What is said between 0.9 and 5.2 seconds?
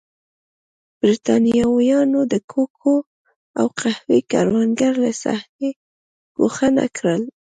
برېټانویانو د کوکو او قهوې کروندګر له